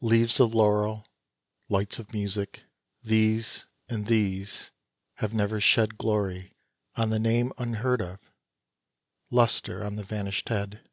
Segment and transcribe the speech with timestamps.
[0.00, 1.06] Leaves of laurel,
[1.68, 2.64] lights of music
[3.04, 4.72] these and these
[5.18, 6.52] have never shed Glory
[6.96, 8.18] on the name unheard of,
[9.30, 10.90] lustre on the vanished head.